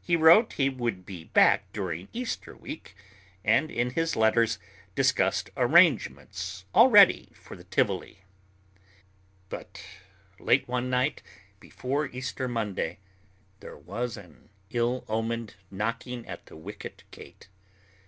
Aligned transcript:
He 0.00 0.14
wrote 0.14 0.52
he 0.52 0.68
would 0.68 1.04
be 1.04 1.24
back 1.24 1.72
during 1.72 2.06
Easter 2.12 2.54
Week, 2.56 2.94
and 3.44 3.72
in 3.72 3.90
his 3.90 4.14
letters 4.14 4.60
discussed 4.94 5.50
arrangements 5.56 6.64
already 6.76 7.32
for 7.34 7.56
the 7.56 7.64
Tivoli. 7.64 8.18
But 9.48 9.82
late 10.38 10.68
one 10.68 10.90
night, 10.90 11.24
before 11.58 12.06
Easter 12.06 12.46
Monday, 12.46 13.00
there 13.58 13.76
was 13.78 14.16
an 14.16 14.48
ill 14.70 15.04
omened 15.08 15.56
knocking 15.72 16.24
at 16.28 16.46
the 16.46 16.56
wicket 16.56 17.02
gate. 17.10 17.48